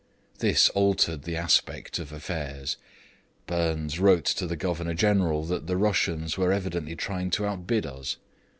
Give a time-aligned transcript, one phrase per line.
[0.39, 2.75] This altered the aspect of affairs.
[3.45, 8.17] Burnes wrote to the Governor General that the Russians were evidently trying to outbid us.